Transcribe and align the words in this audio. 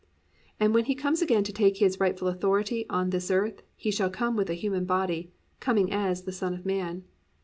"+ 0.31 0.59
And 0.59 0.73
when 0.73 0.85
He 0.85 0.95
comes 0.95 1.21
again 1.21 1.43
to 1.43 1.53
take 1.53 1.77
His 1.77 1.99
rightful 1.99 2.27
authority 2.27 2.87
on 2.89 3.11
this 3.11 3.29
earth, 3.29 3.61
He 3.75 3.91
shall 3.91 4.09
come 4.09 4.35
with 4.35 4.49
a 4.49 4.55
human 4.55 4.85
body, 4.85 5.31
coming 5.59 5.91
as 5.93 6.23
"the 6.23 6.31
Son 6.31 6.55
of 6.55 6.65
Man." 6.65 7.03